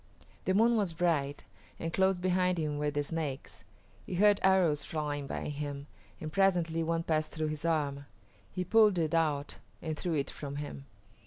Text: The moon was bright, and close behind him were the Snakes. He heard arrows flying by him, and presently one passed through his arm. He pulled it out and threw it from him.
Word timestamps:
The 0.45 0.55
moon 0.55 0.77
was 0.77 0.93
bright, 0.95 1.43
and 1.77 1.93
close 1.93 2.17
behind 2.17 2.57
him 2.57 2.79
were 2.79 2.89
the 2.89 3.03
Snakes. 3.03 3.63
He 4.03 4.15
heard 4.15 4.39
arrows 4.41 4.83
flying 4.83 5.27
by 5.27 5.49
him, 5.49 5.85
and 6.19 6.33
presently 6.33 6.81
one 6.81 7.03
passed 7.03 7.33
through 7.33 7.49
his 7.49 7.65
arm. 7.65 8.07
He 8.51 8.63
pulled 8.63 8.97
it 8.97 9.13
out 9.13 9.59
and 9.79 9.95
threw 9.95 10.15
it 10.15 10.31
from 10.31 10.55
him. 10.55 10.85